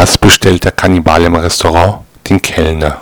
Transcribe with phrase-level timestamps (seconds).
[0.00, 2.04] Was bestellt der Kannibal im Restaurant?
[2.28, 3.00] Den Kellner.